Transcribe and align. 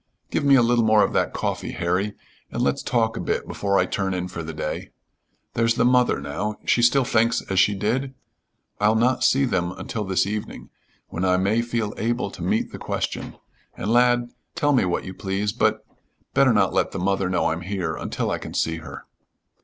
"Give 0.31 0.43
me 0.43 0.55
a 0.55 0.63
little 0.63 0.83
more 0.83 1.03
of 1.03 1.13
that 1.13 1.31
coffee, 1.31 1.73
Harry, 1.73 2.15
and 2.51 2.63
let's 2.63 2.81
talk 2.81 3.15
a 3.15 3.19
bit 3.21 3.47
before 3.47 3.77
I 3.77 3.85
turn 3.85 4.15
in 4.15 4.29
for 4.29 4.41
the 4.41 4.51
day. 4.51 4.89
There's 5.53 5.75
the 5.75 5.85
mother, 5.85 6.19
now; 6.19 6.55
she 6.65 6.81
still 6.81 7.03
thinks 7.03 7.43
as 7.51 7.59
she 7.59 7.75
did? 7.75 8.15
I'll 8.79 8.95
not 8.95 9.23
see 9.23 9.45
them 9.45 9.71
until 9.73 10.03
this 10.03 10.25
evening 10.25 10.71
when 11.09 11.23
I 11.23 11.37
may 11.37 11.61
feel 11.61 11.93
able 11.97 12.31
to 12.31 12.41
meet 12.41 12.71
the 12.71 12.79
question, 12.79 13.35
and, 13.77 13.93
lad, 13.93 14.31
tell 14.55 14.73
them 14.73 14.89
what 14.89 15.03
you 15.05 15.13
please, 15.13 15.53
but 15.53 15.85
better 16.33 16.51
not 16.51 16.73
let 16.73 16.93
the 16.93 16.97
mother 16.99 17.29
know 17.29 17.51
I'm 17.51 17.61
here 17.61 17.95
until 17.95 18.31
I 18.31 18.39
can 18.39 18.55
see 18.55 18.77
her." 18.77 19.05